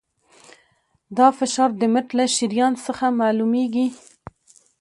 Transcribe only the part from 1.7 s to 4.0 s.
د مټ له شریان څخه معلومېږي.